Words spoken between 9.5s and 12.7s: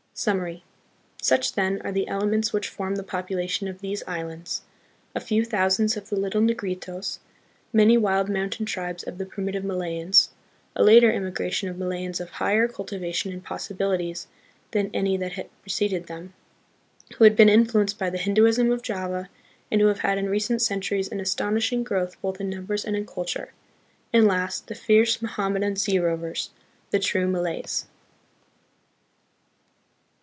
tive Malayans; a later immigration of Malayans of higher